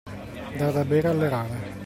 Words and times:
Dar 0.59 0.73
da 0.75 0.83
bere 0.93 1.07
alle 1.11 1.29
rane. 1.29 1.61